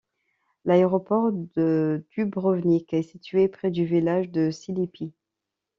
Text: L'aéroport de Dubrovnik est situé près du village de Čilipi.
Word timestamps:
L'aéroport 0.65 1.31
de 1.31 2.03
Dubrovnik 2.09 2.91
est 2.91 3.03
situé 3.03 3.47
près 3.47 3.69
du 3.69 3.85
village 3.85 4.31
de 4.31 4.49
Čilipi. 4.49 5.13